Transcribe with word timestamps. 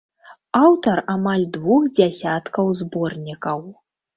Аўтар 0.61 1.01
амаль 1.15 1.45
двух 1.57 1.85
дзясяткаў 1.99 2.75
зборнікаў. 2.83 3.65